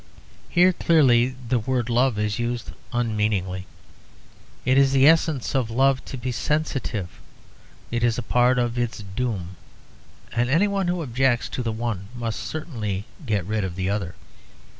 Here 0.49 0.73
clearly 0.73 1.35
the 1.49 1.59
word 1.59 1.87
'love' 1.87 2.17
is 2.17 2.39
used 2.39 2.71
unmeaningly. 2.91 3.67
It 4.65 4.75
is 4.75 4.93
the 4.93 5.07
essence 5.07 5.53
of 5.53 5.69
love 5.69 6.03
to 6.05 6.17
be 6.17 6.31
sensitive, 6.31 7.19
it 7.91 8.03
is 8.03 8.17
a 8.17 8.23
part 8.23 8.57
of 8.57 8.79
its 8.79 9.03
doom; 9.15 9.57
and 10.33 10.49
anyone 10.49 10.87
who 10.87 11.03
objects 11.03 11.49
to 11.49 11.61
the 11.61 11.71
one 11.71 12.07
must 12.15 12.39
certainly 12.39 13.05
get 13.27 13.45
rid 13.45 13.63
of 13.63 13.75
the 13.75 13.91
other. 13.91 14.15